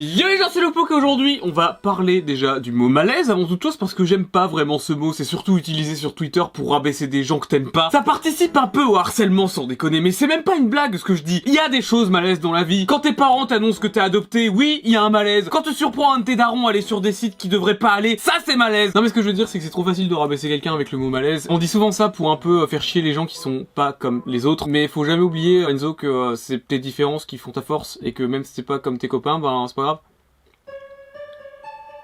Yo 0.00 0.28
les 0.28 0.38
gens 0.38 0.44
c'est 0.48 0.60
le 0.60 0.68
et 0.68 0.94
aujourd'hui 0.94 1.40
on 1.42 1.50
va 1.50 1.72
parler 1.82 2.22
déjà 2.22 2.60
du 2.60 2.70
mot 2.70 2.88
malaise 2.88 3.32
avant 3.32 3.46
toute 3.46 3.60
chose 3.60 3.76
parce 3.76 3.94
que 3.94 4.04
j'aime 4.04 4.26
pas 4.26 4.46
vraiment 4.46 4.78
ce 4.78 4.92
mot, 4.92 5.12
c'est 5.12 5.24
surtout 5.24 5.58
utilisé 5.58 5.96
sur 5.96 6.14
Twitter 6.14 6.44
pour 6.54 6.70
rabaisser 6.70 7.08
des 7.08 7.24
gens 7.24 7.40
que 7.40 7.48
t'aimes 7.48 7.72
pas. 7.72 7.88
Ça 7.90 8.02
participe 8.02 8.56
un 8.56 8.68
peu 8.68 8.84
au 8.84 8.94
harcèlement 8.94 9.48
sans 9.48 9.66
déconner 9.66 10.00
mais 10.00 10.12
c'est 10.12 10.28
même 10.28 10.44
pas 10.44 10.54
une 10.54 10.68
blague 10.68 10.96
ce 10.96 11.02
que 11.02 11.16
je 11.16 11.24
dis. 11.24 11.42
Il 11.46 11.52
y 11.52 11.58
a 11.58 11.68
des 11.68 11.82
choses 11.82 12.10
malaises 12.10 12.38
dans 12.38 12.52
la 12.52 12.62
vie. 12.62 12.86
Quand 12.86 13.00
tes 13.00 13.12
parents 13.12 13.46
t'annoncent 13.46 13.80
que 13.80 13.88
t'es 13.88 13.98
adopté, 13.98 14.48
oui 14.48 14.80
il 14.84 14.92
y 14.92 14.96
a 14.96 15.02
un 15.02 15.10
malaise. 15.10 15.48
Quand 15.50 15.62
tu 15.62 15.72
surprends 15.72 16.14
un 16.14 16.20
de 16.20 16.24
tes 16.26 16.36
darons 16.36 16.68
à 16.68 16.70
aller 16.70 16.80
sur 16.80 17.00
des 17.00 17.10
sites 17.10 17.36
qui 17.36 17.48
devraient 17.48 17.78
pas 17.78 17.90
aller, 17.90 18.18
ça 18.18 18.34
c'est 18.46 18.54
malaise. 18.54 18.94
Non 18.94 19.02
mais 19.02 19.08
ce 19.08 19.14
que 19.14 19.22
je 19.22 19.26
veux 19.26 19.32
dire 19.32 19.48
c'est 19.48 19.58
que 19.58 19.64
c'est 19.64 19.70
trop 19.70 19.82
facile 19.82 20.08
de 20.08 20.14
rabaisser 20.14 20.46
quelqu'un 20.46 20.74
avec 20.74 20.92
le 20.92 20.98
mot 20.98 21.10
malaise. 21.10 21.48
On 21.50 21.58
dit 21.58 21.66
souvent 21.66 21.90
ça 21.90 22.08
pour 22.08 22.30
un 22.30 22.36
peu 22.36 22.62
euh, 22.62 22.66
faire 22.68 22.82
chier 22.82 23.02
les 23.02 23.14
gens 23.14 23.26
qui 23.26 23.36
sont 23.36 23.66
pas 23.74 23.92
comme 23.92 24.22
les 24.26 24.46
autres 24.46 24.68
mais 24.68 24.86
faut 24.86 25.04
jamais 25.04 25.22
oublier 25.22 25.62
Enzo 25.68 25.92
que 25.92 26.06
euh, 26.06 26.36
c'est 26.36 26.68
tes 26.68 26.78
différences 26.78 27.26
qui 27.26 27.36
font 27.36 27.50
ta 27.50 27.62
force 27.62 27.98
et 28.00 28.12
que 28.12 28.22
même 28.22 28.44
si 28.44 28.52
c'est 28.54 28.62
pas 28.62 28.78
comme 28.78 28.96
tes 28.96 29.08
copains, 29.08 29.40
ben 29.40 29.64
c'est 29.66 29.74
pas 29.74 29.82
grave. 29.82 29.87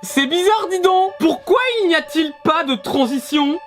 C'est 0.04 0.26
bizarre, 0.26 0.68
dis 0.70 0.80
donc. 0.80 1.12
Pourquoi 1.18 1.60
il 1.82 1.88
n'y 1.88 1.94
a-t-il 1.94 2.34
pas 2.44 2.62
de 2.64 2.74
transition? 2.74 3.58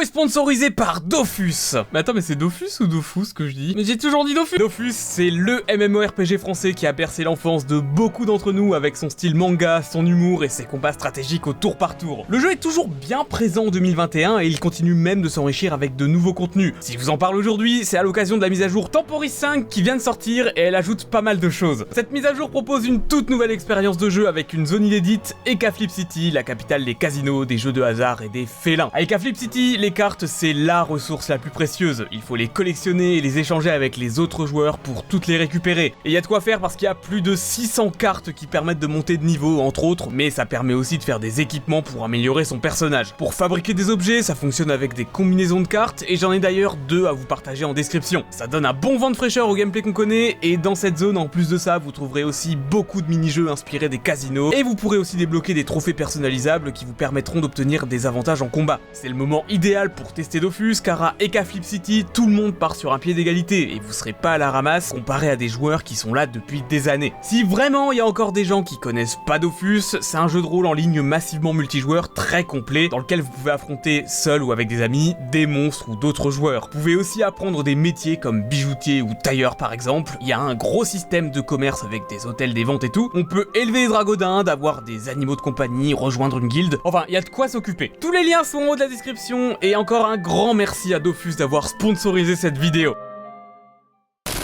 Est 0.00 0.06
sponsorisé 0.06 0.70
par 0.70 1.00
Dofus. 1.00 1.76
Mais 1.92 2.00
attends, 2.00 2.14
mais 2.14 2.20
c'est 2.20 2.36
Dofus 2.36 2.80
ou 2.80 2.86
Dofus 2.86 3.32
que 3.34 3.46
je 3.48 3.52
dis 3.52 3.74
Mais 3.76 3.84
j'ai 3.84 3.96
toujours 3.96 4.24
dit 4.24 4.34
Dofus. 4.34 4.56
Dofus, 4.58 4.92
c'est 4.92 5.30
le 5.30 5.62
MMORPG 5.68 6.38
français 6.38 6.72
qui 6.72 6.86
a 6.86 6.92
bercé 6.92 7.24
l'enfance 7.24 7.66
de 7.66 7.80
beaucoup 7.80 8.24
d'entre 8.24 8.52
nous 8.52 8.74
avec 8.74 8.96
son 8.96 9.10
style 9.10 9.34
manga, 9.34 9.82
son 9.82 10.06
humour 10.06 10.44
et 10.44 10.48
ses 10.48 10.64
combats 10.64 10.92
stratégiques 10.92 11.46
au 11.46 11.52
tour 11.52 11.76
par 11.76 11.98
tour. 11.98 12.26
Le 12.28 12.38
jeu 12.38 12.52
est 12.52 12.60
toujours 12.60 12.88
bien 12.88 13.24
présent 13.24 13.66
en 13.66 13.70
2021 13.70 14.40
et 14.40 14.46
il 14.46 14.60
continue 14.60 14.94
même 14.94 15.22
de 15.22 15.28
s'enrichir 15.28 15.72
avec 15.72 15.96
de 15.96 16.06
nouveaux 16.06 16.34
contenus. 16.34 16.74
Si 16.80 16.94
je 16.94 16.98
vous 16.98 17.10
en 17.10 17.18
parle 17.18 17.36
aujourd'hui, 17.36 17.84
c'est 17.84 17.98
à 17.98 18.02
l'occasion 18.02 18.36
de 18.36 18.42
la 18.42 18.48
mise 18.48 18.62
à 18.62 18.68
jour 18.68 18.90
Temporis 18.90 19.30
5 19.30 19.68
qui 19.68 19.82
vient 19.82 19.96
de 19.96 20.00
sortir 20.00 20.48
et 20.56 20.60
elle 20.62 20.74
ajoute 20.74 21.04
pas 21.04 21.22
mal 21.22 21.38
de 21.38 21.50
choses. 21.50 21.86
Cette 21.90 22.12
mise 22.12 22.26
à 22.26 22.34
jour 22.34 22.50
propose 22.50 22.86
une 22.86 23.02
toute 23.02 23.30
nouvelle 23.30 23.50
expérience 23.50 23.96
de 23.98 24.08
jeu 24.10 24.28
avec 24.28 24.52
une 24.52 24.66
zone 24.66 24.84
inédite, 24.84 25.36
Eka 25.46 25.72
Flip 25.72 25.90
City, 25.90 26.30
la 26.30 26.42
capitale 26.42 26.84
des 26.84 26.94
casinos, 26.94 27.44
des 27.44 27.58
jeux 27.58 27.72
de 27.72 27.82
hasard 27.82 28.22
et 28.22 28.28
des 28.28 28.46
félins. 28.46 28.90
À 28.92 29.02
Eka 29.02 29.18
Flip 29.18 29.36
City, 29.36 29.76
les 29.82 29.90
cartes, 29.90 30.26
c'est 30.26 30.52
la 30.52 30.84
ressource 30.84 31.28
la 31.28 31.38
plus 31.38 31.50
précieuse. 31.50 32.06
Il 32.12 32.22
faut 32.22 32.36
les 32.36 32.46
collectionner 32.46 33.16
et 33.16 33.20
les 33.20 33.38
échanger 33.38 33.68
avec 33.68 33.96
les 33.96 34.20
autres 34.20 34.46
joueurs 34.46 34.78
pour 34.78 35.02
toutes 35.02 35.26
les 35.26 35.36
récupérer. 35.36 35.86
Et 36.04 36.10
il 36.10 36.12
y 36.12 36.16
a 36.16 36.20
de 36.20 36.26
quoi 36.28 36.40
faire 36.40 36.60
parce 36.60 36.76
qu'il 36.76 36.84
y 36.86 36.88
a 36.88 36.94
plus 36.94 37.20
de 37.20 37.34
600 37.34 37.90
cartes 37.90 38.32
qui 38.32 38.46
permettent 38.46 38.78
de 38.78 38.86
monter 38.86 39.16
de 39.16 39.24
niveau, 39.24 39.60
entre 39.60 39.82
autres, 39.82 40.08
mais 40.12 40.30
ça 40.30 40.46
permet 40.46 40.72
aussi 40.72 40.98
de 40.98 41.02
faire 41.02 41.18
des 41.18 41.40
équipements 41.40 41.82
pour 41.82 42.04
améliorer 42.04 42.44
son 42.44 42.60
personnage. 42.60 43.12
Pour 43.14 43.34
fabriquer 43.34 43.74
des 43.74 43.90
objets, 43.90 44.22
ça 44.22 44.36
fonctionne 44.36 44.70
avec 44.70 44.94
des 44.94 45.04
combinaisons 45.04 45.60
de 45.60 45.66
cartes, 45.66 46.04
et 46.06 46.16
j'en 46.16 46.30
ai 46.30 46.38
d'ailleurs 46.38 46.76
deux 46.76 47.06
à 47.06 47.12
vous 47.12 47.26
partager 47.26 47.64
en 47.64 47.74
description. 47.74 48.24
Ça 48.30 48.46
donne 48.46 48.64
un 48.64 48.74
bon 48.74 48.98
vent 48.98 49.10
de 49.10 49.16
fraîcheur 49.16 49.48
au 49.48 49.56
gameplay 49.56 49.82
qu'on 49.82 49.92
connaît, 49.92 50.38
et 50.42 50.58
dans 50.58 50.76
cette 50.76 50.98
zone, 50.98 51.18
en 51.18 51.26
plus 51.26 51.48
de 51.48 51.58
ça, 51.58 51.78
vous 51.78 51.90
trouverez 51.90 52.22
aussi 52.22 52.54
beaucoup 52.54 53.02
de 53.02 53.08
mini-jeux 53.08 53.50
inspirés 53.50 53.88
des 53.88 53.98
casinos, 53.98 54.52
et 54.52 54.62
vous 54.62 54.76
pourrez 54.76 54.96
aussi 54.96 55.16
débloquer 55.16 55.54
des 55.54 55.64
trophées 55.64 55.92
personnalisables 55.92 56.72
qui 56.72 56.84
vous 56.84 56.92
permettront 56.92 57.40
d'obtenir 57.40 57.88
des 57.88 58.06
avantages 58.06 58.42
en 58.42 58.48
combat. 58.48 58.78
C'est 58.92 59.08
le 59.08 59.16
moment 59.16 59.44
idéal 59.48 59.71
pour 59.94 60.12
tester 60.12 60.38
Dofus, 60.38 60.76
à 60.86 61.14
Eka 61.18 61.44
Flip 61.44 61.64
City, 61.64 62.04
tout 62.12 62.26
le 62.26 62.32
monde 62.32 62.54
part 62.54 62.76
sur 62.76 62.92
un 62.92 62.98
pied 62.98 63.14
d'égalité, 63.14 63.74
et 63.74 63.80
vous 63.80 63.92
serez 63.92 64.12
pas 64.12 64.32
à 64.32 64.38
la 64.38 64.50
ramasse 64.50 64.92
comparé 64.92 65.30
à 65.30 65.36
des 65.36 65.48
joueurs 65.48 65.82
qui 65.82 65.96
sont 65.96 66.12
là 66.12 66.26
depuis 66.26 66.62
des 66.68 66.88
années. 66.88 67.14
Si 67.22 67.42
vraiment 67.42 67.90
il 67.90 67.96
y 67.96 68.00
a 68.02 68.06
encore 68.06 68.32
des 68.32 68.44
gens 68.44 68.62
qui 68.62 68.78
connaissent 68.78 69.16
pas 69.26 69.38
Dofus, 69.38 69.96
c'est 70.00 70.16
un 70.18 70.28
jeu 70.28 70.42
de 70.42 70.46
rôle 70.46 70.66
en 70.66 70.74
ligne 70.74 71.00
massivement 71.00 71.54
multijoueur 71.54 72.12
très 72.12 72.44
complet, 72.44 72.88
dans 72.88 72.98
lequel 72.98 73.22
vous 73.22 73.30
pouvez 73.30 73.52
affronter 73.52 74.04
seul 74.06 74.42
ou 74.42 74.52
avec 74.52 74.68
des 74.68 74.82
amis, 74.82 75.14
des 75.30 75.46
monstres 75.46 75.88
ou 75.88 75.96
d'autres 75.96 76.30
joueurs. 76.30 76.68
Vous 76.70 76.78
pouvez 76.78 76.96
aussi 76.96 77.22
apprendre 77.22 77.64
des 77.64 77.74
métiers 77.74 78.18
comme 78.18 78.42
bijoutier 78.42 79.00
ou 79.00 79.14
tailleur 79.24 79.56
par 79.56 79.72
exemple, 79.72 80.18
il 80.20 80.28
y 80.28 80.32
a 80.32 80.38
un 80.38 80.54
gros 80.54 80.84
système 80.84 81.30
de 81.30 81.40
commerce 81.40 81.82
avec 81.82 82.02
des 82.10 82.26
hôtels, 82.26 82.52
des 82.52 82.64
ventes 82.64 82.84
et 82.84 82.90
tout, 82.90 83.10
on 83.14 83.24
peut 83.24 83.48
élever 83.54 83.84
des 83.84 83.88
dragodins, 83.88 84.44
d'avoir 84.44 84.82
des 84.82 85.08
animaux 85.08 85.36
de 85.36 85.40
compagnie, 85.40 85.94
rejoindre 85.94 86.38
une 86.38 86.48
guilde, 86.48 86.78
enfin 86.84 87.04
il 87.08 87.14
y 87.14 87.16
a 87.16 87.22
de 87.22 87.30
quoi 87.30 87.48
s'occuper. 87.48 87.90
Tous 88.00 88.12
les 88.12 88.22
liens 88.22 88.44
sont 88.44 88.58
en 88.58 88.68
haut 88.68 88.74
de 88.74 88.80
la 88.80 88.88
description, 88.88 89.51
et 89.60 89.76
encore 89.76 90.06
un 90.06 90.16
grand 90.16 90.54
merci 90.54 90.94
à 90.94 90.98
Dofus 90.98 91.36
d'avoir 91.36 91.68
sponsorisé 91.68 92.36
cette 92.36 92.58
vidéo. 92.58 92.94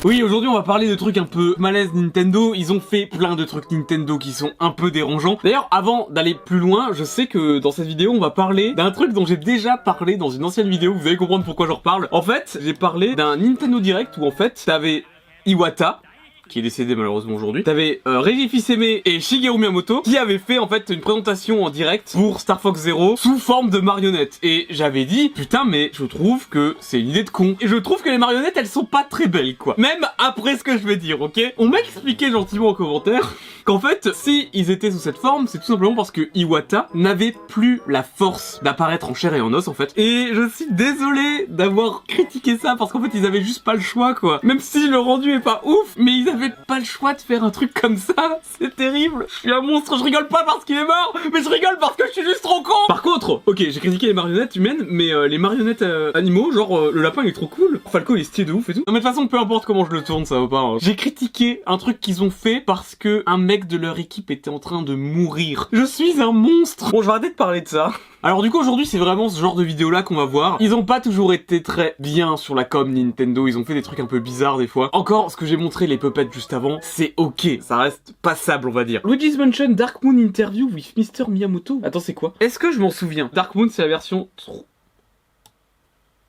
Oui, 0.05 0.23
aujourd'hui 0.23 0.49
on 0.49 0.55
va 0.55 0.63
parler 0.63 0.89
de 0.89 0.95
trucs 0.95 1.17
un 1.17 1.25
peu 1.25 1.57
malaise 1.59 1.93
Nintendo. 1.93 2.55
Ils 2.55 2.73
ont 2.73 2.79
fait 2.79 3.07
plein 3.07 3.35
de 3.35 3.45
trucs 3.45 3.71
Nintendo 3.73 4.17
qui 4.17 4.33
sont 4.33 4.53
un 4.61 4.71
peu 4.71 4.93
dérangeants. 4.93 5.39
D'ailleurs, 5.43 5.67
avant 5.73 6.07
d'aller 6.11 6.37
plus 6.37 6.61
loin, 6.61 6.91
je 6.93 7.03
sais 7.03 7.27
que 7.27 7.59
dans 7.59 7.73
cette 7.73 7.87
vidéo 7.87 8.13
on 8.13 8.21
va 8.21 8.31
parler 8.31 8.75
d'un 8.75 8.93
truc 8.93 9.13
dont 9.13 9.27
j'ai 9.27 9.37
déjà 9.37 9.77
parlé 9.77 10.17
dans 10.17 10.31
une 10.31 10.45
ancienne 10.45 10.69
vidéo. 10.69 10.95
Vous 10.95 11.09
allez 11.09 11.17
comprendre 11.17 11.45
pourquoi 11.45 11.67
j'en 11.67 11.77
reparle. 11.77 12.09
En 12.13 12.23
fait, 12.23 12.59
j'ai 12.63 12.75
parlé 12.75 13.17
d'un 13.17 13.37
Nintendo 13.37 13.81
Direct 13.81 14.17
où 14.19 14.27
en 14.27 14.31
fait, 14.31 14.63
t'avais 14.65 15.05
Iwata, 15.47 16.01
qui 16.49 16.59
est 16.59 16.63
décédé 16.63 16.95
malheureusement 16.95 17.35
aujourd'hui. 17.35 17.63
T'avais 17.63 18.01
euh, 18.07 18.21
Reggie 18.21 18.49
fils 18.49 18.71
et 18.71 19.21
Shigeru 19.21 19.59
Miyamoto 19.59 20.03
qui 20.03 20.17
avaient 20.17 20.39
fait 20.39 20.59
en 20.59 20.69
fait 20.69 20.91
une 20.91 21.01
présentation 21.01 21.65
en 21.65 21.71
direct 21.71 22.13
pour 22.13 22.41
Star 22.41 22.61
Fox 22.61 22.81
Zero 22.81 23.17
sous 23.17 23.39
forme 23.39 23.71
de 23.71 23.79
marionnettes. 23.79 24.39
Et 24.43 24.67
j'avais 24.71 25.05
dit, 25.05 25.29
putain 25.29 25.65
mais 25.65 25.91
je 25.93 26.05
trouve 26.05 26.49
que 26.49 26.77
c'est 26.81 27.01
une 27.01 27.11
idée 27.11 27.25
de 27.25 27.31
con. 27.31 27.57
Et 27.61 27.69
je 27.69 27.77
trouve 27.77 28.03
que 28.03 28.09
les 28.09 28.19
marionnettes 28.19 28.57
elles 28.57 28.67
sont 28.67 28.85
pas 28.85 29.05
très 29.09 29.27
belles 29.27 29.57
quoi. 29.57 29.75
Même 29.79 30.07
après 30.19 30.57
ce 30.57 30.65
que 30.65 30.79
je 30.79 30.87
vais 30.87 30.97
dire, 30.97 31.21
ok? 31.21 31.41
On 31.59 31.69
m'a 31.69 31.81
expliqué 31.81 32.31
gentiment 32.31 32.69
en 32.69 32.75
commentaire 32.75 33.35
qu'en 33.69 33.79
fait, 33.79 34.09
si 34.15 34.49
ils 34.55 34.71
étaient 34.71 34.91
sous 34.91 34.99
cette 34.99 35.19
forme, 35.19 35.47
c'est 35.47 35.59
tout 35.59 35.67
simplement 35.67 35.95
parce 35.95 36.11
que 36.11 36.31
Iwata 36.35 36.89
n'avait 36.95 37.35
plus 37.49 37.83
la 37.87 38.03
force 38.03 38.61
d'apparaître 38.63 39.11
en 39.11 39.15
chair 39.15 39.35
et 39.35 39.43
en 39.43 39.53
os 39.53 39.69
en 39.69 39.75
fait. 39.75 39.93
Et 39.99 40.29
je 40.33 40.49
suis 40.49 40.69
désolé 40.71 41.45
d'avoir 41.51 42.05
critiqué 42.09 42.57
ça 42.57 42.77
parce 42.79 42.93
qu'en 42.93 43.03
fait 43.03 43.11
ils 43.13 43.27
avaient 43.27 43.43
juste 43.43 43.65
pas 43.65 43.75
le 43.75 43.81
choix 43.81 44.15
quoi. 44.15 44.41
Même 44.43 44.59
si 44.59 44.89
le 44.89 44.99
rendu 44.99 45.35
est 45.35 45.41
pas 45.41 45.61
ouf, 45.67 45.97
mais 45.99 46.13
ils 46.13 46.31
avaient 46.31 46.55
pas 46.67 46.79
le 46.79 46.87
choix 46.87 47.13
de 47.13 47.21
faire 47.21 47.45
un 47.45 47.51
truc 47.51 47.75
comme 47.75 47.99
ça. 47.99 48.41
C'est 48.59 48.75
terrible. 48.75 49.27
Je 49.29 49.35
suis 49.35 49.53
un 49.53 49.61
monstre, 49.61 49.99
je 49.99 50.05
rigole 50.05 50.29
pas 50.29 50.45
parce 50.45 50.65
qu'il 50.65 50.79
est 50.79 50.87
mort, 50.87 51.15
mais 51.31 51.43
je 51.43 51.51
rigole 51.51 51.77
parce 51.79 51.95
que 51.95 52.05
je 52.07 52.13
suis 52.13 52.25
juste 52.25 52.43
trop 52.43 52.63
con. 52.63 52.73
Par 52.89 53.03
contre, 53.03 53.43
ok, 53.45 53.59
j'ai 53.59 53.81
critiqué 53.81 54.07
les 54.07 54.15
marionnettes 54.15 54.57
humaines, 54.57 54.87
mais 54.89 55.13
euh, 55.13 55.29
les 55.29 55.37
marionnettes 55.37 55.83
euh, 55.83 56.11
animaux, 56.15 56.53
genre 56.53 56.79
euh, 56.79 56.91
le 56.95 57.03
lapin 57.03 57.21
il 57.23 57.29
est 57.29 57.33
trop 57.33 57.49
cool, 57.49 57.83
Falco 57.93 58.17
il 58.17 58.23
est 58.23 58.25
stylé 58.25 58.47
de 58.47 58.53
ouf 58.55 58.71
et 58.71 58.73
tout. 58.73 58.85
Non 58.87 58.95
mais 58.95 59.01
de 59.01 59.05
toute 59.05 59.15
façon, 59.15 59.27
peu 59.27 59.39
importe 59.39 59.67
comment 59.67 59.85
je 59.85 59.93
le 59.93 60.03
tourne, 60.03 60.25
ça 60.25 60.41
va 60.41 60.49
pas. 60.49 60.61
Hein. 60.61 60.79
J'ai 60.81 60.97
critiqué 60.97 61.61
un 61.67 61.77
truc 61.77 62.01
qu'ils 62.01 62.23
ont 62.23 62.31
fait 62.31 62.63
parce 62.65 62.95
que 62.95 63.23
un 63.27 63.37
mec 63.37 63.58
de 63.67 63.77
leur 63.77 63.99
équipe 63.99 64.31
était 64.31 64.51
en 64.51 64.59
train 64.59 64.83
de 64.83 64.95
mourir. 64.95 65.69
Je 65.73 65.85
suis 65.85 66.21
un 66.21 66.33
monstre 66.33 66.91
Bon, 66.91 67.03
je 67.03 67.07
vais 67.07 67.13
arrêter 67.13 67.31
de 67.31 67.35
parler 67.35 67.61
de 67.61 67.69
ça. 67.69 67.93
Alors 68.23 68.43
du 68.43 68.51
coup 68.51 68.59
aujourd'hui 68.59 68.85
c'est 68.85 68.99
vraiment 68.99 69.29
ce 69.29 69.41
genre 69.41 69.55
de 69.55 69.63
vidéo 69.63 69.91
là 69.91 70.03
qu'on 70.03 70.17
va 70.17 70.25
voir. 70.25 70.57
Ils 70.61 70.75
ont 70.75 70.85
pas 70.85 71.01
toujours 71.01 71.33
été 71.33 71.63
très 71.63 71.95
bien 71.99 72.37
sur 72.37 72.55
la 72.55 72.65
com 72.65 72.93
Nintendo, 72.93 73.47
ils 73.47 73.57
ont 73.57 73.65
fait 73.65 73.75
des 73.75 73.83
trucs 73.83 74.01
un 74.01 74.07
peu 74.07 74.19
bizarres 74.19 74.59
des 74.59 74.67
fois. 74.67 74.91
Encore 74.93 75.31
ce 75.31 75.37
que 75.37 75.47
j'ai 75.47 75.57
montré 75.57 75.87
les 75.87 75.99
puppets 75.99 76.29
juste 76.33 76.53
avant, 76.53 76.79
c'est 76.83 77.15
ok, 77.17 77.59
ça 77.61 77.79
reste 77.79 78.15
passable 78.21 78.69
on 78.69 78.73
va 78.73 78.85
dire. 78.85 79.01
Luigi's 79.05 79.39
Mansion 79.39 79.71
Dark 79.71 80.03
Moon 80.03 80.19
Interview 80.19 80.69
with 80.69 80.97
Mr 80.97 81.29
Miyamoto. 81.29 81.81
Attends 81.85 82.01
c'est 82.01 82.15
quoi? 82.15 82.35
Est-ce 82.41 82.59
que 82.59 82.73
je 82.73 82.81
m'en 82.81 82.91
souviens? 82.91 83.31
Dark 83.33 83.55
Moon 83.55 83.69
c'est 83.71 83.83
la 83.83 83.89
version 83.89 84.29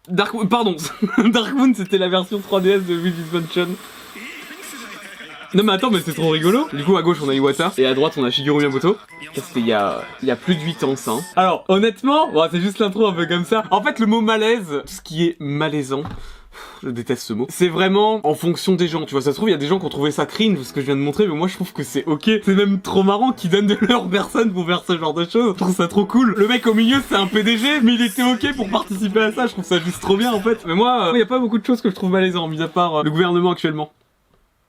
Dark 0.07 0.33
Moon, 0.33 0.47
pardon, 0.47 0.75
Dark 1.31 1.53
Moon 1.53 1.73
c'était 1.75 1.97
la 1.97 2.09
version 2.09 2.39
3DS 2.39 2.85
de 2.85 2.93
Luigi's 2.95 3.31
Mansion. 3.31 3.67
Non 5.53 5.63
mais 5.63 5.73
attends 5.73 5.89
mais 5.89 5.99
c'est 5.99 6.13
trop 6.13 6.29
rigolo 6.29 6.67
Du 6.73 6.83
coup 6.83 6.95
à 6.97 7.01
gauche 7.01 7.17
on 7.23 7.29
a 7.29 7.33
Iwata 7.33 7.71
et 7.77 7.85
à 7.85 7.93
droite 7.93 8.13
on 8.17 8.23
a 8.23 8.29
Shigeru 8.29 8.57
Miyamoto 8.59 8.97
C'était 9.33 9.59
il 9.59 9.67
y 9.67 9.73
a, 9.73 10.03
il 10.21 10.27
y 10.27 10.31
a 10.31 10.35
plus 10.35 10.55
de 10.55 10.61
8 10.61 10.83
ans 10.83 10.95
ça 10.95 11.11
hein. 11.11 11.21
Alors 11.35 11.65
honnêtement, 11.67 12.29
c'est 12.51 12.61
juste 12.61 12.79
l'intro 12.79 13.07
un 13.07 13.13
peu 13.13 13.25
comme 13.25 13.45
ça 13.45 13.63
En 13.71 13.81
fait 13.81 13.99
le 13.99 14.05
mot 14.05 14.21
malaise, 14.21 14.81
tout 14.85 14.93
ce 14.93 15.01
qui 15.01 15.25
est 15.25 15.37
malaisant 15.39 16.03
je 16.83 16.89
déteste 16.89 17.23
ce 17.23 17.33
mot. 17.33 17.45
C'est 17.49 17.67
vraiment 17.67 18.25
en 18.25 18.33
fonction 18.33 18.75
des 18.75 18.87
gens, 18.87 19.05
tu 19.05 19.11
vois. 19.11 19.21
Ça 19.21 19.31
se 19.31 19.35
trouve, 19.35 19.49
il 19.49 19.51
y 19.51 19.55
a 19.55 19.57
des 19.57 19.67
gens 19.67 19.79
qui 19.79 19.85
ont 19.85 19.89
trouvé 19.89 20.11
ça 20.11 20.25
cringe, 20.25 20.61
ce 20.61 20.73
que 20.73 20.81
je 20.81 20.85
viens 20.85 20.95
de 20.95 21.01
montrer, 21.01 21.27
mais 21.27 21.35
moi 21.35 21.47
je 21.47 21.55
trouve 21.55 21.73
que 21.73 21.83
c'est 21.83 22.05
ok. 22.05 22.29
C'est 22.43 22.55
même 22.55 22.81
trop 22.81 23.03
marrant 23.03 23.31
qu'ils 23.31 23.49
donnent 23.49 23.67
de 23.67 23.77
leur 23.81 24.07
personne 24.09 24.51
pour 24.51 24.65
faire 24.65 24.83
ce 24.85 24.97
genre 24.97 25.13
de 25.13 25.25
choses. 25.25 25.53
Je 25.53 25.63
trouve 25.63 25.75
ça 25.75 25.87
trop 25.87 26.05
cool. 26.05 26.33
Le 26.37 26.47
mec 26.47 26.65
au 26.67 26.73
milieu, 26.73 26.97
c'est 27.07 27.15
un 27.15 27.27
PDG, 27.27 27.81
mais 27.81 27.93
il 27.93 28.01
était 28.01 28.23
ok 28.23 28.55
pour 28.55 28.69
participer 28.69 29.21
à 29.21 29.31
ça. 29.31 29.47
Je 29.47 29.53
trouve 29.53 29.65
ça 29.65 29.79
juste 29.79 30.01
trop 30.01 30.17
bien 30.17 30.33
en 30.33 30.41
fait. 30.41 30.65
Mais 30.65 30.75
moi, 30.75 31.11
il 31.13 31.17
n'y 31.17 31.21
a 31.21 31.25
pas 31.27 31.39
beaucoup 31.39 31.59
de 31.59 31.65
choses 31.65 31.81
que 31.81 31.89
je 31.89 31.95
trouve 31.95 32.11
malaisant, 32.11 32.47
mis 32.47 32.61
à 32.61 32.67
part 32.67 32.97
euh, 32.97 33.03
le 33.03 33.11
gouvernement 33.11 33.51
actuellement. 33.51 33.91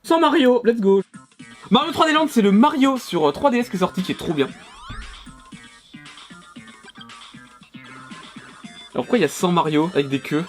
Sans 0.03 0.19
Mario, 0.21 0.61
let's 0.65 0.81
go. 0.81 1.03
Mario 1.71 1.93
3D 1.93 2.13
Land, 2.13 2.27
c'est 2.29 2.43
le 2.43 2.53
Mario 2.53 2.99
sur 2.99 3.23
3DS 3.31 3.71
qui 3.71 3.77
est 3.77 3.81
sorti, 3.81 4.03
qui 4.03 4.13
est 4.13 4.19
trop 4.19 4.33
bien. 4.33 4.49
Alors 8.93 9.05
pourquoi 9.05 9.19
il 9.19 9.23
y 9.23 9.25
a 9.25 9.29
100 9.29 9.53
Mario 9.53 9.91
avec 9.95 10.09
des 10.09 10.19
queues? 10.19 10.45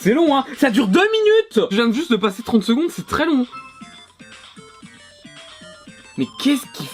C'est 0.00 0.12
long 0.12 0.36
hein. 0.36 0.44
Ça 0.58 0.70
dure 0.70 0.86
2 0.86 1.00
minutes. 1.00 1.68
Je 1.70 1.76
viens 1.76 1.90
juste 1.92 2.10
de 2.12 2.16
passer 2.16 2.42
30 2.42 2.62
secondes, 2.62 2.90
c'est 2.90 3.06
très 3.06 3.26
long. 3.26 3.46
Mais 6.18 6.26
qu'est-ce 6.40 6.66
qu'il 6.74 6.86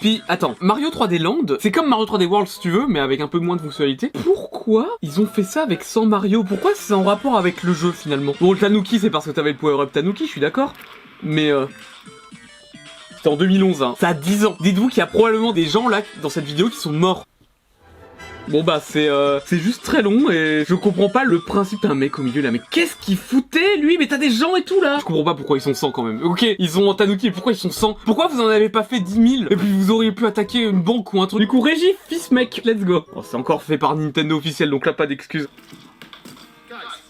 puis, 0.00 0.22
attends, 0.28 0.54
Mario 0.60 0.88
3D 0.88 1.18
Land, 1.18 1.56
c'est 1.60 1.70
comme 1.70 1.88
Mario 1.88 2.06
3D 2.06 2.26
World 2.26 2.48
si 2.48 2.60
tu 2.60 2.70
veux, 2.70 2.86
mais 2.86 3.00
avec 3.00 3.20
un 3.20 3.28
peu 3.28 3.38
moins 3.38 3.56
de 3.56 3.62
fonctionnalité. 3.62 4.10
Pourquoi 4.24 4.96
ils 5.02 5.20
ont 5.20 5.26
fait 5.26 5.42
ça 5.42 5.62
avec 5.62 5.84
100 5.84 6.06
Mario? 6.06 6.44
Pourquoi 6.44 6.72
c'est 6.74 6.94
en 6.94 7.02
rapport 7.02 7.36
avec 7.36 7.62
le 7.62 7.72
jeu 7.72 7.92
finalement? 7.92 8.34
Bon, 8.40 8.52
le 8.52 8.58
Tanuki, 8.58 8.98
c'est 8.98 9.10
parce 9.10 9.26
que 9.26 9.30
t'avais 9.30 9.52
le 9.52 9.58
power-up 9.58 9.92
Tanuki, 9.92 10.26
je 10.26 10.30
suis 10.30 10.40
d'accord. 10.40 10.72
Mais 11.22 11.50
euh... 11.50 11.66
C'était 13.16 13.28
en 13.28 13.36
2011, 13.36 13.82
hein. 13.82 13.94
Ça 13.98 14.08
a 14.08 14.14
10 14.14 14.44
ans. 14.44 14.56
Dites-vous 14.60 14.88
qu'il 14.88 14.98
y 14.98 15.02
a 15.02 15.06
probablement 15.06 15.52
des 15.52 15.64
gens 15.64 15.88
là, 15.88 16.02
dans 16.20 16.28
cette 16.28 16.44
vidéo, 16.44 16.68
qui 16.68 16.76
sont 16.76 16.92
morts. 16.92 17.26
Bon 18.48 18.62
bah 18.62 18.78
c'est 18.84 19.08
euh, 19.08 19.40
c'est 19.46 19.58
juste 19.58 19.82
très 19.82 20.02
long 20.02 20.30
et 20.30 20.64
je 20.68 20.74
comprends 20.74 21.08
pas 21.08 21.24
le 21.24 21.40
principe 21.40 21.82
d'un 21.82 21.94
mec 21.94 22.18
au 22.18 22.22
milieu 22.22 22.42
là. 22.42 22.50
Mais 22.50 22.60
qu'est-ce 22.70 22.94
qu'il 22.96 23.16
foutait 23.16 23.78
lui? 23.78 23.96
Mais 23.98 24.06
t'as 24.06 24.18
des 24.18 24.30
gens 24.30 24.54
et 24.54 24.62
tout 24.62 24.80
là. 24.82 24.98
Je 25.00 25.04
comprends 25.04 25.24
pas 25.24 25.34
pourquoi 25.34 25.56
ils 25.56 25.62
sont 25.62 25.72
100 25.72 25.92
quand 25.92 26.02
même. 26.02 26.22
Ok, 26.22 26.44
ils 26.58 26.78
ont 26.78 26.92
Tanuki, 26.92 27.26
mais 27.26 27.32
pourquoi 27.32 27.52
ils 27.52 27.58
sont 27.58 27.70
100 27.70 27.96
Pourquoi 28.04 28.28
vous 28.28 28.40
en 28.40 28.48
avez 28.48 28.68
pas 28.68 28.82
fait 28.82 29.00
10 29.00 29.38
000 29.38 29.50
Et 29.50 29.56
puis 29.56 29.66
vous 29.66 29.90
auriez 29.90 30.12
pu 30.12 30.26
attaquer 30.26 30.62
une 30.62 30.82
banque 30.82 31.14
ou 31.14 31.22
un 31.22 31.26
truc? 31.26 31.40
Du 31.40 31.48
coup, 31.48 31.60
Régie, 31.60 31.94
fils 32.06 32.30
mec, 32.30 32.60
let's 32.64 32.84
go. 32.84 33.04
Oh, 33.16 33.22
c'est 33.24 33.36
encore 33.36 33.62
fait 33.62 33.78
par 33.78 33.96
Nintendo 33.96 34.36
officiel, 34.36 34.68
donc 34.68 34.84
là 34.84 34.92
pas 34.92 35.06
d'excuses. 35.06 35.48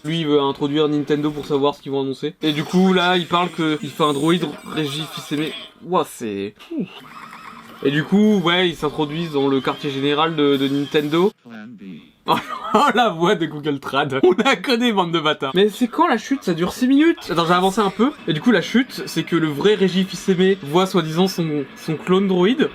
Lui, 0.05 0.21
il 0.21 0.27
veut 0.27 0.39
introduire 0.39 0.87
Nintendo 0.87 1.31
pour 1.31 1.45
savoir 1.47 1.73
ce 1.75 1.81
qu'ils 1.81 1.91
vont 1.91 2.01
annoncer. 2.01 2.35
Et 2.43 2.51
du 2.51 2.63
coup, 2.63 2.93
là, 2.93 3.17
il 3.17 3.25
parle 3.25 3.49
qu'il 3.49 3.89
fait 3.89 4.03
un 4.03 4.13
droïde 4.13 4.45
Régie, 4.67 5.03
fils 5.13 5.31
aimé. 5.31 5.51
Ouah, 5.83 6.05
c'est... 6.07 6.53
Et 7.83 7.91
du 7.91 8.03
coup, 8.03 8.39
ouais, 8.39 8.69
ils 8.69 8.75
s'introduisent 8.75 9.33
dans 9.33 9.47
le 9.47 9.61
quartier 9.61 9.89
général 9.91 10.35
de, 10.35 10.57
de 10.57 10.67
Nintendo. 10.67 11.31
Oh, 12.73 12.89
la 12.93 13.09
voix 13.09 13.35
de 13.35 13.45
Google 13.45 13.79
Trad. 13.79 14.19
On 14.23 14.31
la 14.31 14.55
connaît, 14.55 14.91
bande 14.91 15.11
de 15.13 15.19
bâtards. 15.19 15.51
Mais 15.55 15.69
c'est 15.69 15.87
quand 15.87 16.07
la 16.07 16.17
chute? 16.17 16.43
Ça 16.43 16.53
dure 16.53 16.73
6 16.73 16.87
minutes? 16.87 17.29
Attends, 17.29 17.45
j'ai 17.45 17.53
avancé 17.53 17.79
un 17.79 17.91
peu. 17.91 18.11
Et 18.27 18.33
du 18.33 18.41
coup, 18.41 18.51
la 18.51 18.61
chute, 18.61 19.03
c'est 19.05 19.23
que 19.23 19.35
le 19.35 19.47
vrai 19.47 19.75
Régis 19.75 20.05
fils 20.07 20.27
aimé 20.27 20.57
voit 20.63 20.87
soi-disant 20.87 21.27
son, 21.27 21.63
son 21.77 21.95
clone 21.95 22.27
droïde. 22.27 22.69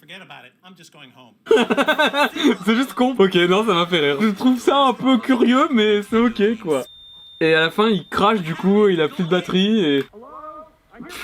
Forget 0.00 0.20
about 0.20 0.44
it. 0.44 0.52
I'm 0.64 0.74
just 0.76 0.92
going 0.92 1.10
home. 1.16 1.34
c'est 2.64 2.74
juste 2.74 2.94
con. 2.94 3.14
Ok, 3.18 3.34
non, 3.36 3.64
ça 3.64 3.74
m'a 3.74 3.86
fait 3.86 4.00
rire. 4.00 4.16
Je 4.20 4.30
trouve 4.30 4.58
ça 4.58 4.78
un 4.78 4.92
peu 4.92 5.18
curieux, 5.18 5.68
mais 5.72 6.02
c'est 6.02 6.18
ok, 6.18 6.58
quoi. 6.62 6.84
Et 7.40 7.54
à 7.54 7.60
la 7.60 7.70
fin, 7.70 7.88
il 7.88 8.06
crache, 8.08 8.40
du 8.42 8.54
coup, 8.54 8.88
il 8.88 9.00
a 9.00 9.08
plus 9.08 9.24
de 9.24 9.30
batterie, 9.30 9.84
et... 9.84 10.04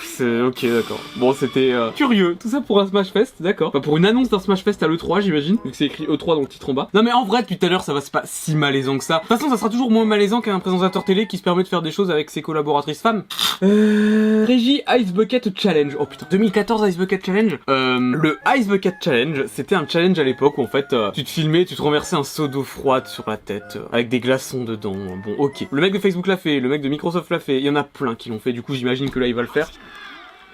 C'est 0.05 0.41
ok, 0.41 0.67
d'accord. 0.67 1.01
Bon, 1.17 1.33
c'était 1.33 1.73
euh, 1.73 1.91
curieux. 1.91 2.37
Tout 2.41 2.49
ça 2.49 2.61
pour 2.61 2.81
un 2.81 2.87
Smash 2.87 3.13
Fest, 3.13 3.37
d'accord. 3.41 3.73
Pour 3.73 3.97
une 3.97 4.07
annonce 4.07 4.29
d'un 4.29 4.39
Smash 4.39 4.63
Fest 4.63 4.83
à 4.83 4.89
l'E3, 4.89 5.21
j'imagine. 5.21 5.57
Vu 5.65 5.71
que 5.71 5.77
c'est 5.77 5.87
écrit 5.87 6.05
E3 6.07 6.35
dans 6.35 6.41
le 6.41 6.47
titre 6.47 6.71
en 6.71 6.75
bas. 6.75 6.89
Non, 6.95 7.03
mais 7.03 7.13
en 7.13 7.25
vrai, 7.25 7.43
depuis 7.43 7.59
tout 7.59 7.67
à 7.67 7.69
l'heure, 7.69 7.83
ça 7.83 7.93
va, 7.93 8.01
c'est 8.01 8.13
pas 8.13 8.23
si 8.25 8.55
malaisant 8.55 8.99
que 8.99 9.05
ça. 9.05 9.17
De 9.17 9.21
toute 9.21 9.29
façon, 9.29 9.51
ça 9.51 9.57
sera 9.57 9.71
toujours 9.71 9.91
moins 9.91 10.05
malaisant 10.05 10.41
qu'un 10.41 10.59
présentateur 10.61 11.05
télé 11.05 11.27
qui 11.27 11.39
se 11.39 11.43
permet 11.43 11.63
de 11.63 11.69
faire 11.69 11.83
des 11.83 11.91
choses 11.91 12.11
avec 12.11 12.31
ses 12.31 12.43
collaboratrices 12.43 13.01
femmes. 13.01 13.25
Euh. 13.63 14.45
Régie 14.47 14.83
Ice 14.99 15.13
Bucket 15.13 15.59
Challenge. 15.59 15.97
Oh 15.99 16.07
putain, 16.07 16.27
2014 16.31 16.89
Ice 16.89 16.97
Bucket 16.97 17.25
Challenge. 17.25 17.59
Euh. 17.69 17.99
Le 17.99 18.39
Ice 18.57 18.67
Bucket 18.69 18.95
Challenge, 19.03 19.45
c'était 19.47 19.75
un 19.75 19.87
challenge 19.87 20.19
à 20.19 20.25
l'époque 20.25 20.59
où 20.59 20.63
en 20.63 20.67
fait, 20.67 20.93
euh, 20.93 21.11
tu 21.13 21.25
te 21.25 21.31
filmais, 21.31 21.65
tu 21.65 21.75
te 21.75 21.83
renversais 21.83 22.17
un 22.17 22.25
seau 22.25 22.49
d'eau 22.49 22.63
froide 22.63 23.07
sur 23.07 23.29
la 23.29 23.37
tête, 23.37 23.77
euh, 23.77 23.87
avec 23.93 24.09
des 24.09 24.21
glaçons 24.21 24.65
dedans. 24.65 24.97
Bon, 25.25 25.35
ok. 25.39 25.67
Le 25.71 25.81
mec 25.81 25.93
de 25.93 25.99
Facebook 25.99 26.27
l'a 26.27 26.37
fait, 26.37 26.61
le 26.61 26.69
mec 26.69 26.83
de 26.83 26.89
Microsoft 26.89 27.31
l'a 27.31 27.41
fait. 27.41 27.59
Il 27.59 27.65
y 27.65 27.71
en 27.71 27.77
a 27.77 27.85
plein 27.85 28.15
qui 28.15 28.29
l'ont 28.29 28.39
fait. 28.39 28.53
Du 28.53 28.63
coup, 28.63 28.75
j'imagine 28.75 29.11
que 29.11 29.19
là, 29.19 29.27
il 29.27 29.35
va 29.35 29.43
le 29.43 29.49
faire. 29.49 29.71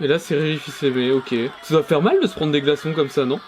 Et 0.00 0.08
là, 0.08 0.18
c'est 0.18 0.34
Régis 0.34 0.82
aimé, 0.82 1.12
ok. 1.12 1.34
Ça 1.62 1.74
doit 1.74 1.82
faire 1.82 2.02
mal 2.02 2.18
de 2.20 2.26
se 2.26 2.34
prendre 2.34 2.50
des 2.50 2.60
glaçons 2.60 2.92
comme 2.92 3.08
ça, 3.08 3.24
non? 3.24 3.38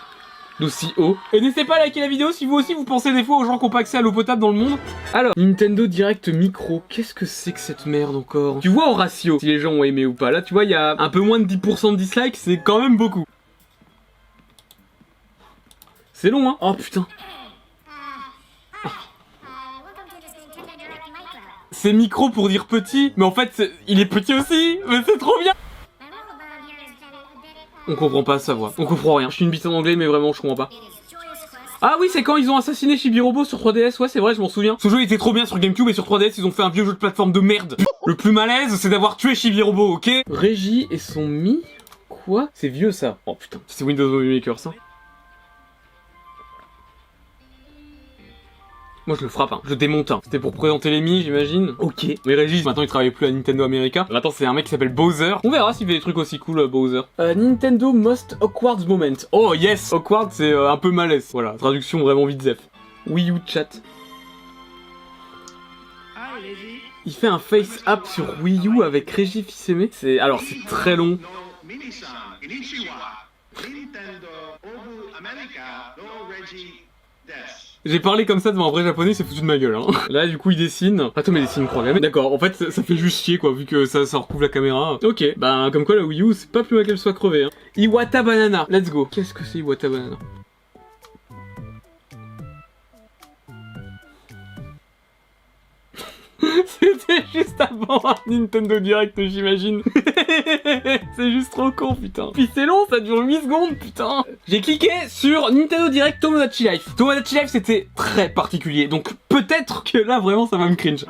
D'aussi 0.60 0.92
haut. 0.96 1.16
Et 1.32 1.40
n'hésitez 1.40 1.64
pas 1.64 1.76
à 1.76 1.78
liker 1.80 1.98
la 1.98 2.06
vidéo 2.06 2.30
si 2.30 2.46
vous 2.46 2.54
aussi 2.54 2.74
vous 2.74 2.84
pensez 2.84 3.12
des 3.12 3.24
fois 3.24 3.38
aux 3.38 3.44
gens 3.44 3.58
qui 3.58 3.64
ont 3.64 3.70
pas 3.70 3.80
accès 3.80 3.98
à 3.98 4.02
l'eau 4.02 4.12
potable 4.12 4.40
dans 4.40 4.52
le 4.52 4.58
monde. 4.58 4.78
Alors, 5.12 5.32
Nintendo 5.36 5.88
Direct 5.88 6.28
Micro, 6.28 6.84
qu'est-ce 6.88 7.12
que 7.12 7.26
c'est 7.26 7.50
que 7.50 7.58
cette 7.58 7.86
merde 7.86 8.14
encore? 8.14 8.60
Tu 8.60 8.68
vois 8.68 8.88
au 8.88 8.94
ratio 8.94 9.40
si 9.40 9.46
les 9.46 9.58
gens 9.58 9.72
ont 9.72 9.82
aimé 9.82 10.06
ou 10.06 10.14
pas. 10.14 10.30
Là, 10.30 10.42
tu 10.42 10.54
vois, 10.54 10.62
il 10.62 10.70
y 10.70 10.74
a 10.74 10.94
un 10.96 11.08
peu 11.10 11.18
moins 11.18 11.40
de 11.40 11.52
10% 11.52 11.90
de 11.92 11.96
dislikes, 11.96 12.36
c'est 12.36 12.58
quand 12.58 12.80
même 12.80 12.96
beaucoup. 12.96 13.24
C'est 16.12 16.30
long, 16.30 16.48
hein? 16.48 16.56
Oh 16.60 16.74
putain. 16.74 17.06
C'est 21.72 21.92
micro 21.92 22.30
pour 22.30 22.48
dire 22.48 22.66
petit, 22.66 23.12
mais 23.16 23.24
en 23.24 23.32
fait, 23.32 23.60
il 23.88 23.98
est 23.98 24.06
petit 24.06 24.32
aussi 24.32 24.78
Mais 24.86 25.02
c'est 25.04 25.18
trop 25.18 25.36
bien 25.42 25.52
On 27.86 27.94
comprend 27.96 28.22
pas 28.22 28.38
sa 28.38 28.54
voix. 28.54 28.72
On 28.78 28.86
comprend 28.86 29.14
rien. 29.14 29.30
Je 29.30 29.36
suis 29.36 29.44
une 29.44 29.50
bite 29.50 29.66
en 29.66 29.72
anglais, 29.72 29.96
mais 29.96 30.06
vraiment, 30.06 30.32
je 30.32 30.40
comprends 30.40 30.56
pas. 30.56 30.70
Ah 31.82 31.96
oui, 32.00 32.08
c'est 32.10 32.22
quand 32.22 32.36
ils 32.36 32.50
ont 32.50 32.56
assassiné 32.56 32.96
Shibirobo 32.96 33.44
sur 33.44 33.58
3DS, 33.58 34.00
ouais, 34.00 34.08
c'est 34.08 34.20
vrai, 34.20 34.34
je 34.34 34.40
m'en 34.40 34.48
souviens. 34.48 34.78
Ce 34.80 34.88
jeu 34.88 35.02
était 35.02 35.18
trop 35.18 35.34
bien 35.34 35.44
sur 35.44 35.58
GameCube 35.58 35.88
et 35.88 35.92
sur 35.92 36.04
3DS, 36.04 36.34
ils 36.38 36.46
ont 36.46 36.50
fait 36.50 36.62
un 36.62 36.70
vieux 36.70 36.86
jeu 36.86 36.92
de 36.92 36.98
plateforme 36.98 37.30
de 37.30 37.40
merde. 37.40 37.76
Le 38.06 38.16
plus 38.16 38.32
malaise, 38.32 38.74
c'est 38.76 38.88
d'avoir 38.88 39.18
tué 39.18 39.34
Shibirobo, 39.34 39.92
ok? 39.94 40.10
Régie 40.30 40.86
et 40.90 40.96
son 40.96 41.26
Mi? 41.26 41.60
Quoi? 42.08 42.48
C'est 42.54 42.68
vieux 42.68 42.90
ça. 42.90 43.18
Oh 43.26 43.34
putain, 43.34 43.58
c'est 43.66 43.84
Windows 43.84 44.08
Movie 44.08 44.34
Maker 44.34 44.58
ça. 44.58 44.72
Moi 49.06 49.18
je 49.18 49.22
le 49.22 49.28
frappe, 49.28 49.52
hein. 49.52 49.60
je 49.64 49.70
le 49.70 49.76
démonte. 49.76 50.10
Hein. 50.10 50.20
C'était 50.24 50.38
pour 50.38 50.52
présenter 50.52 50.90
les 50.90 51.02
Mi, 51.02 51.22
j'imagine. 51.22 51.74
Ok. 51.78 52.06
Mais 52.24 52.34
Régis, 52.34 52.64
maintenant 52.64 52.82
il 52.82 52.88
travaille 52.88 53.10
plus 53.10 53.26
à 53.26 53.30
Nintendo 53.30 53.64
America. 53.64 54.06
Maintenant 54.10 54.30
c'est 54.30 54.46
un 54.46 54.54
mec 54.54 54.64
qui 54.64 54.70
s'appelle 54.70 54.94
Bowser. 54.94 55.34
On 55.44 55.50
verra 55.50 55.74
s'il 55.74 55.86
fait 55.86 55.92
des 55.92 56.00
trucs 56.00 56.16
aussi 56.16 56.38
cool, 56.38 56.60
euh, 56.60 56.68
Bowser. 56.68 57.02
Euh, 57.20 57.34
Nintendo 57.34 57.92
Most 57.92 58.38
Awkward 58.40 58.86
Moment. 58.88 59.12
Oh 59.32 59.52
yes 59.54 59.92
Awkward 59.92 60.30
c'est 60.32 60.52
euh, 60.52 60.70
un 60.70 60.78
peu 60.78 60.90
malaise. 60.90 61.28
Voilà, 61.32 61.52
traduction 61.52 62.00
vraiment 62.00 62.24
vite 62.24 62.40
zef. 62.40 62.58
Wii 63.06 63.30
U 63.30 63.34
chat. 63.46 63.82
Il 67.06 67.12
fait 67.12 67.26
un 67.26 67.38
face 67.38 67.84
up 67.86 68.06
sur 68.06 68.24
Wii 68.42 68.66
U 68.66 68.82
avec 68.82 69.10
Régis 69.10 69.44
fils 69.44 69.68
aimé. 69.68 69.90
C'est 69.92 70.18
alors 70.18 70.40
c'est 70.40 70.66
très 70.66 70.96
long. 70.96 71.18
J'ai 77.86 78.00
parlé 78.00 78.24
comme 78.24 78.40
ça 78.40 78.50
devant 78.50 78.68
un 78.68 78.70
vrai 78.70 78.82
japonais, 78.82 79.12
c'est 79.12 79.24
foutu 79.24 79.42
de 79.42 79.46
ma 79.46 79.58
gueule. 79.58 79.74
Hein. 79.74 79.86
Là, 80.08 80.26
du 80.26 80.38
coup, 80.38 80.50
il 80.50 80.56
dessine. 80.56 81.10
Attends, 81.14 81.32
mais 81.32 81.40
il 81.40 81.46
dessine 81.46 81.66
croix 81.66 81.84
D'accord, 81.92 82.32
en 82.32 82.38
fait, 82.38 82.70
ça, 82.70 82.82
fait 82.82 82.96
juste 82.96 83.22
chier, 83.22 83.36
quoi, 83.36 83.52
vu 83.52 83.66
que 83.66 83.84
ça, 83.84 84.06
ça 84.06 84.18
recouvre 84.18 84.42
la 84.42 84.48
caméra. 84.48 84.98
Ok, 85.02 85.22
bah, 85.36 85.68
comme 85.70 85.84
quoi, 85.84 85.96
la 85.96 86.04
Wii 86.04 86.22
U, 86.22 86.32
c'est 86.32 86.50
pas 86.50 86.64
plus 86.64 86.76
mal 86.76 86.86
qu'elle 86.86 86.98
soit 86.98 87.12
crevée. 87.12 87.44
Hein. 87.44 87.50
Iwata 87.76 88.22
Banana, 88.22 88.66
let's 88.70 88.90
go. 88.90 89.06
Qu'est-ce 89.10 89.34
que 89.34 89.44
c'est 89.44 89.58
Iwata 89.58 89.88
Banana? 89.88 90.16
C'était 96.84 97.24
juste 97.32 97.60
avant 97.60 98.00
un 98.04 98.14
Nintendo 98.26 98.78
Direct, 98.80 99.18
j'imagine. 99.18 99.82
c'est 101.16 101.30
juste 101.30 101.50
trop 101.50 101.70
con, 101.70 101.94
putain. 101.94 102.30
Puis 102.32 102.48
c'est 102.54 102.66
long, 102.66 102.86
ça 102.90 103.00
dure 103.00 103.20
8 103.20 103.42
secondes, 103.42 103.76
putain. 103.78 104.24
J'ai 104.48 104.60
cliqué 104.60 104.90
sur 105.08 105.50
Nintendo 105.52 105.88
Direct 105.88 106.20
Tomodachi 106.20 106.64
Life. 106.64 106.94
Tomodachi 106.96 107.36
Life, 107.36 107.48
c'était 107.48 107.88
très 107.94 108.28
particulier. 108.28 108.86
Donc 108.86 109.10
peut-être 109.28 109.84
que 109.84 109.98
là, 109.98 110.20
vraiment, 110.20 110.46
ça 110.46 110.56
va 110.56 110.68
me 110.68 110.74
cringe. 110.74 111.06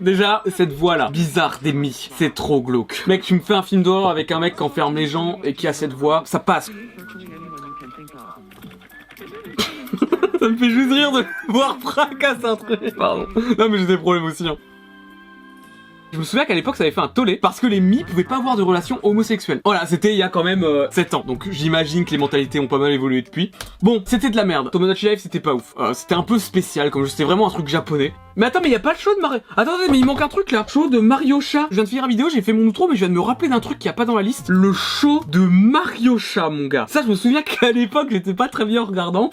Déjà, 0.00 0.42
cette 0.46 0.72
voix-là, 0.72 1.10
bizarre 1.10 1.58
des 1.62 1.74
mi, 1.74 2.08
c'est 2.16 2.34
trop 2.34 2.62
glauque. 2.62 3.02
Mec, 3.06 3.22
tu 3.22 3.34
me 3.34 3.40
fais 3.40 3.52
un 3.52 3.62
film 3.62 3.82
d'horreur 3.82 4.08
avec 4.08 4.32
un 4.32 4.40
mec 4.40 4.56
qui 4.56 4.62
enferme 4.62 4.96
les 4.96 5.06
gens 5.06 5.38
et 5.44 5.52
qui 5.52 5.68
a 5.68 5.74
cette 5.74 5.92
voix, 5.92 6.22
ça 6.24 6.38
passe. 6.38 6.70
Ça 10.40 10.48
me 10.48 10.56
fait 10.56 10.70
juste 10.70 10.92
rire 10.92 11.12
de 11.12 11.24
voir 11.52 11.76
fracasser 11.80 12.44
un 12.44 12.56
truc. 12.56 12.94
Pardon. 12.96 13.26
Non, 13.58 13.68
mais 13.68 13.78
j'ai 13.78 13.86
des 13.86 13.98
problèmes 13.98 14.24
aussi. 14.24 14.48
hein. 14.48 14.56
Je 16.12 16.18
me 16.18 16.24
souviens 16.24 16.44
qu'à 16.44 16.54
l'époque 16.56 16.74
ça 16.74 16.82
avait 16.82 16.90
fait 16.90 17.00
un 17.00 17.06
tollé 17.06 17.36
parce 17.36 17.60
que 17.60 17.68
les 17.68 17.78
mi 17.78 18.02
pouvaient 18.02 18.24
pas 18.24 18.38
avoir 18.38 18.56
de 18.56 18.62
relations 18.62 18.98
homosexuelles. 19.04 19.60
Voilà, 19.64 19.86
c'était 19.86 20.10
il 20.12 20.16
y 20.16 20.24
a 20.24 20.28
quand 20.28 20.42
même 20.42 20.66
7 20.90 21.14
ans. 21.14 21.22
Donc 21.24 21.48
j'imagine 21.52 22.04
que 22.04 22.10
les 22.10 22.18
mentalités 22.18 22.58
ont 22.58 22.66
pas 22.66 22.78
mal 22.78 22.90
évolué 22.90 23.22
depuis. 23.22 23.52
Bon, 23.80 24.02
c'était 24.04 24.28
de 24.28 24.34
la 24.34 24.44
merde. 24.44 24.72
Tomodachi 24.72 25.08
Life 25.08 25.20
c'était 25.20 25.38
pas 25.38 25.54
ouf. 25.54 25.72
Euh, 25.78 25.94
c'était 25.94 26.16
un 26.16 26.24
peu 26.24 26.40
spécial 26.40 26.90
comme 26.90 27.06
c'était 27.06 27.22
vraiment 27.22 27.46
un 27.46 27.50
truc 27.50 27.68
japonais. 27.68 28.12
Mais 28.34 28.46
attends, 28.46 28.58
mais 28.60 28.70
y 28.70 28.74
a 28.74 28.80
pas 28.80 28.94
de 28.94 28.98
show 28.98 29.14
de 29.14 29.20
Mario. 29.20 29.38
Attendez, 29.56 29.84
mais 29.88 30.00
il 30.00 30.04
manque 30.04 30.20
un 30.20 30.26
truc 30.26 30.50
là. 30.50 30.66
Show 30.68 30.88
de 30.88 30.98
Mario 30.98 31.40
Chat. 31.40 31.68
Je 31.70 31.76
viens 31.76 31.84
de 31.84 31.88
finir 31.88 32.02
la 32.02 32.08
vidéo, 32.08 32.26
j'ai 32.28 32.42
fait 32.42 32.52
mon 32.54 32.66
outro, 32.66 32.88
mais 32.88 32.94
je 32.96 33.00
viens 33.04 33.08
de 33.08 33.14
me 33.14 33.20
rappeler 33.20 33.48
d'un 33.48 33.60
truc 33.60 33.78
qu'il 33.78 33.86
y 33.86 33.90
a 33.90 33.92
pas 33.94 34.04
dans 34.04 34.16
la 34.16 34.22
liste. 34.22 34.48
Le 34.48 34.72
show 34.72 35.22
de 35.28 35.38
Mario 35.38 36.18
Chat, 36.18 36.50
mon 36.50 36.66
gars. 36.66 36.86
Ça, 36.88 37.02
je 37.04 37.08
me 37.08 37.14
souviens 37.14 37.42
qu'à 37.44 37.70
l'époque 37.70 38.08
j'étais 38.10 38.34
pas 38.34 38.48
très 38.48 38.64
bien 38.64 38.82
en 38.82 38.86
regardant. 38.86 39.30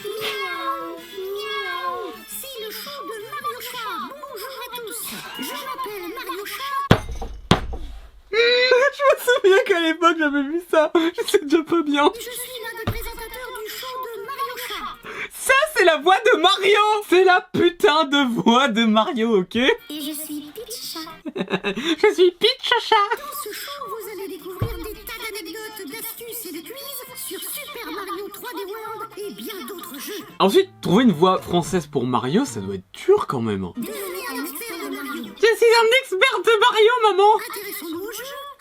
J'avais 10.30 10.44
vu 10.44 10.62
ça. 10.70 10.92
Je 10.96 11.30
sais 11.30 11.40
déjà 11.40 11.64
pas 11.64 11.82
bien. 11.84 12.12
Je 12.16 12.22
suis 12.22 12.32
l'un 12.64 12.80
des 12.80 12.92
présentateurs 12.92 13.52
du 13.64 13.70
show 13.72 13.88
de 14.04 14.26
Mario 14.26 14.58
Chat. 14.68 15.30
Ça, 15.32 15.54
c'est 15.76 15.86
la 15.86 15.98
voix 15.98 16.18
de 16.18 16.38
Mario 16.40 16.80
C'est 17.10 17.24
la 17.24 17.48
putain 17.54 18.04
de 18.06 18.42
voix 18.42 18.68
de 18.68 18.84
Mario, 18.84 19.40
ok? 19.40 19.56
Et 19.56 19.72
je 19.90 20.12
suis 20.12 20.52
Peach 20.54 20.94
Chat. 20.94 21.00
Je 21.76 22.14
suis 22.14 22.32
Peach 22.32 22.62
Chacha 22.62 22.96
Dans 23.18 23.38
ce 23.44 23.54
show, 23.54 23.72
vous 23.88 24.10
allez 24.12 24.28
découvrir 24.38 24.78
des 24.78 24.94
tas 24.94 25.20
d'anecdotes, 25.24 25.92
d'astuces 25.92 26.46
et 26.50 26.58
de 26.58 26.62
quiz 26.62 27.18
sur 27.28 27.40
Super 27.40 27.92
Mario 27.92 28.28
3D 28.28 28.66
World 28.68 29.12
et 29.18 29.34
bien 29.34 29.66
d'autres 29.68 30.00
jeux. 30.00 30.26
Ensuite, 30.40 30.70
trouver 30.82 31.04
une 31.04 31.12
voix 31.12 31.42
française 31.42 31.86
pour 31.88 32.06
Mario, 32.06 32.44
ça 32.46 32.60
doit 32.60 32.76
être 32.76 32.92
dur 33.06 33.28
quand 33.28 33.42
même. 33.42 33.72
Devenez 33.78 34.26
un 34.32 34.44
expert 34.44 34.90
de 34.90 34.96
Mario. 34.96 35.34
Je 35.38 35.56
suis 35.56 35.76
un 35.80 35.90
expert 36.02 36.40
de 36.44 36.60
Mario, 36.60 36.92
maman 37.04 37.32
Intéressons-nous 37.36 38.07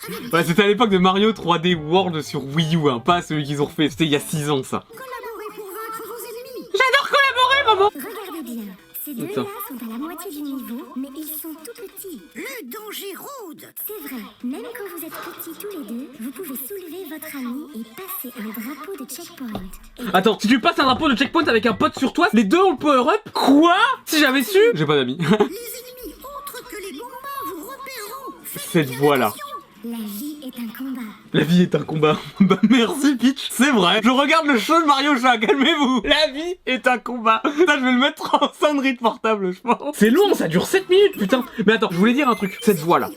Ouais, 0.33 0.43
c'était 0.43 0.63
à 0.63 0.67
l'époque 0.67 0.89
de 0.89 0.97
Mario 0.97 1.31
3D 1.31 1.75
World 1.75 2.21
sur 2.21 2.43
Wii 2.43 2.75
U, 2.75 2.89
hein, 2.89 2.99
pas 2.99 3.21
celui 3.21 3.43
qu'ils 3.43 3.61
ont 3.61 3.65
refait, 3.65 3.89
c'était 3.89 4.05
il 4.05 4.11
y 4.11 4.15
a 4.15 4.19
6 4.19 4.49
ans 4.49 4.63
ça. 4.63 4.83
collaborer 4.89 5.55
pour 5.55 5.65
vaincre 5.65 6.03
vos 6.07 6.15
ennemis. 6.25 6.67
J'adore 6.73 7.09
collaborer, 7.09 7.75
maman 7.75 7.91
Regardez 7.93 8.43
bien. 8.53 8.63
Ces 9.05 9.13
deux-là 9.13 9.31
Attends. 9.31 9.47
sont 9.69 9.85
à 9.85 9.89
la 9.93 9.97
moitié 9.97 10.31
du 10.31 10.41
niveau, 10.41 10.85
mais 10.97 11.07
ils 11.15 11.23
sont 11.27 11.53
tout 11.63 11.71
petits. 11.81 12.21
Le 12.35 12.43
danger 12.65 13.13
rôde 13.17 13.65
C'est 13.87 14.01
vrai, 14.09 14.21
même 14.43 14.63
quand 14.63 14.83
vous 14.97 15.05
êtes 15.05 15.13
petits 15.13 15.57
tous 15.61 15.77
les 15.79 15.85
deux, 15.85 16.09
vous 16.19 16.31
pouvez 16.31 16.57
soulever 16.67 17.05
votre 17.09 17.35
ami 17.37 17.67
et 17.75 17.83
passer 17.95 18.33
un 18.37 18.49
drapeau 18.49 18.97
de 19.01 19.09
checkpoint. 19.09 19.61
Et 19.99 20.03
Attends, 20.13 20.37
si 20.39 20.49
tu 20.49 20.59
passes 20.59 20.77
un 20.79 20.83
drapeau 20.83 21.07
de 21.09 21.15
checkpoint 21.15 21.45
avec 21.47 21.65
un 21.65 21.73
pote 21.73 21.97
sur 21.97 22.11
toi, 22.11 22.27
les 22.33 22.43
deux 22.43 22.59
ont 22.61 22.71
le 22.71 22.77
power 22.77 23.13
up? 23.13 23.21
Quoi? 23.33 23.77
Si 24.05 24.19
j'avais 24.19 24.43
su? 24.43 24.59
J'ai 24.73 24.85
pas 24.85 24.97
d'amis. 24.97 25.17
Les 25.21 25.25
ennemis 25.25 26.15
autres 26.21 26.63
que 26.69 26.75
les 26.75 26.91
Goombas 26.91 27.45
vous 27.47 27.61
repéreront 27.63 28.33
Faites 28.43 28.63
Cette 28.71 28.89
voix-là. 28.97 29.27
attention. 29.27 29.46
La 29.83 29.97
vie 29.97 30.37
est 30.43 30.59
un 30.59 30.67
combat. 30.77 31.01
La 31.33 31.43
vie 31.43 31.61
est 31.61 31.75
un 31.75 31.83
combat. 31.83 32.17
bah 32.39 32.59
merci 32.69 33.15
Peach, 33.15 33.49
c'est 33.51 33.71
vrai. 33.71 34.01
Je 34.03 34.09
regarde 34.09 34.47
le 34.47 34.57
show 34.57 34.81
de 34.81 34.87
Mario 34.87 35.15
Chat, 35.17 35.37
calmez-vous. 35.37 36.01
La 36.03 36.31
vie 36.31 36.55
est 36.65 36.87
un 36.87 36.97
combat. 36.97 37.41
Ça 37.43 37.51
je 37.77 37.83
vais 37.83 37.91
le 37.91 37.99
mettre 37.99 38.35
en 38.41 38.51
sonnerie 38.53 38.93
de 38.93 38.99
portable, 38.99 39.53
je 39.53 39.61
pense. 39.61 39.95
C'est 39.95 40.09
long, 40.09 40.33
ça 40.33 40.47
dure 40.47 40.65
7 40.65 40.89
minutes, 40.89 41.17
putain. 41.17 41.45
Mais 41.65 41.73
attends, 41.73 41.89
je 41.91 41.97
voulais 41.97 42.13
dire 42.13 42.27
un 42.27 42.35
truc. 42.35 42.57
Cette 42.61 42.79
voix 42.79 42.99
là, 42.99 43.09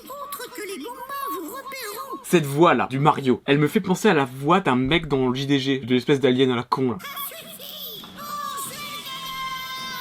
cette 2.25 2.47
voix 2.47 2.75
là, 2.75 2.87
du 2.91 2.99
Mario, 2.99 3.43
elle 3.47 3.59
me 3.59 3.67
fait 3.67 3.81
penser 3.81 4.09
à 4.09 4.15
la 4.15 4.25
voix 4.27 4.61
d'un 4.61 4.77
mec 4.77 5.09
dans 5.09 5.29
le 5.29 5.35
JDG, 5.35 5.81
de 5.81 5.95
l'espèce 5.95 6.21
d'alien 6.21 6.51
à 6.51 6.57
la 6.57 6.63
con 6.63 6.91
là. 6.91 6.99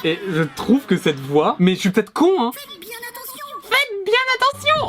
Et 0.03 0.19
je 0.29 0.43
trouve 0.55 0.85
que 0.85 0.97
cette 0.97 1.19
voix, 1.19 1.55
mais 1.59 1.75
je 1.75 1.79
suis 1.79 1.89
peut-être 1.89 2.13
con 2.13 2.31
hein. 2.39 2.51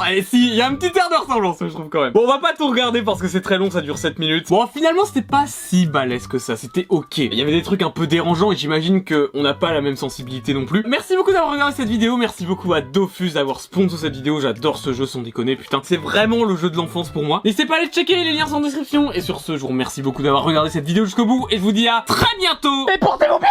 Allez 0.02 0.23
si, 0.23 0.49
il 0.49 0.55
y 0.55 0.62
a 0.62 0.67
un 0.67 0.75
petit 0.75 0.97
air 0.99 1.11
de 1.11 1.14
ressemblance 1.14 1.59
je 1.61 1.67
trouve 1.67 1.88
quand 1.88 2.02
même. 2.02 2.12
Bon 2.12 2.23
on 2.25 2.26
va 2.26 2.38
pas 2.38 2.55
tout 2.55 2.69
regarder 2.69 3.02
parce 3.02 3.21
que 3.21 3.29
c'est 3.29 3.43
très 3.43 3.59
long, 3.59 3.71
ça 3.71 3.81
dure 3.81 3.99
7 3.99 4.19
minutes. 4.19 4.49
Bon 4.49 4.67
finalement 4.67 5.05
c'était 5.05 5.23
pas 5.23 5.45
si 5.47 5.87
balèze 5.87 6.26
que 6.26 6.38
ça, 6.38 6.57
c'était 6.57 6.87
ok. 6.88 7.19
Il 7.19 7.35
y 7.35 7.43
avait 7.43 7.52
des 7.52 7.62
trucs 7.62 7.83
un 7.83 7.90
peu 7.90 8.07
dérangeants 8.07 8.50
et 8.52 8.57
j'imagine 8.57 9.05
que 9.05 9.31
on 9.35 9.43
n'a 9.43 9.55
pas 9.55 9.73
la 9.73 9.81
même 9.81 9.97
sensibilité 9.97 10.55
non 10.55 10.64
plus. 10.64 10.83
Merci 10.87 11.17
beaucoup 11.17 11.33
d'avoir 11.33 11.52
regardé 11.52 11.75
cette 11.75 11.88
vidéo, 11.88 12.17
merci 12.17 12.47
beaucoup 12.47 12.73
à 12.73 12.81
Dofus 12.81 13.31
d'avoir 13.31 13.61
sponsor 13.61 13.99
cette 13.99 14.14
vidéo, 14.14 14.40
j'adore 14.40 14.79
ce 14.79 14.93
jeu 14.93 15.07
sans 15.07 15.21
déconner, 15.21 15.57
putain. 15.57 15.81
C'est 15.83 15.97
vraiment 15.97 16.45
le 16.45 16.57
jeu 16.57 16.71
de 16.71 16.76
l'enfance 16.76 17.11
pour 17.11 17.23
moi. 17.23 17.43
N'hésitez 17.45 17.67
pas 17.67 17.75
à 17.75 17.79
aller 17.79 17.88
checker, 17.88 18.17
les 18.17 18.33
liens 18.33 18.47
sont 18.47 18.57
en 18.57 18.61
description. 18.61 19.12
Et 19.12 19.21
sur 19.21 19.40
ce, 19.40 19.57
je 19.57 19.62
vous 19.62 19.69
remercie 19.69 20.02
beaucoup 20.02 20.23
d'avoir 20.23 20.45
regardé 20.45 20.71
cette 20.71 20.87
vidéo 20.87 21.05
jusqu'au 21.05 21.26
bout 21.26 21.47
et 21.50 21.57
je 21.57 21.62
vous 21.62 21.73
dis 21.73 21.88
à 21.88 22.05
très 22.07 22.37
bientôt 22.38 22.88
Et 22.95 22.99
portez-vous 22.99 23.38
bien 23.38 23.49